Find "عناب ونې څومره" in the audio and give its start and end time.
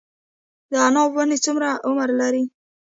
0.85-1.67